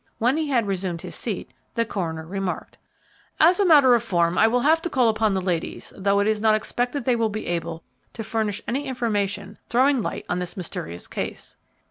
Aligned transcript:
When 0.17 0.35
he 0.35 0.47
had 0.49 0.65
resumed 0.65 1.03
his 1.03 1.13
seat 1.13 1.51
the 1.75 1.85
coroner 1.85 2.25
remarked, 2.25 2.79
"As 3.39 3.59
a 3.59 3.65
matter 3.65 3.93
of 3.93 4.01
form, 4.03 4.35
I 4.35 4.47
will 4.47 4.61
have 4.61 4.81
to 4.81 4.89
call 4.89 5.09
upon 5.09 5.35
the 5.35 5.41
ladies, 5.41 5.93
though 5.95 6.19
it 6.19 6.25
is 6.25 6.41
not 6.41 6.55
expected 6.55 7.05
they 7.05 7.15
will 7.15 7.29
be 7.29 7.45
able 7.45 7.83
to 8.13 8.23
furnish 8.23 8.63
any 8.67 8.87
information 8.87 9.59
throwing 9.69 10.01
light 10.01 10.25
on 10.27 10.39
this 10.39 10.57
mysterious 10.57 11.07
case." 11.07 11.55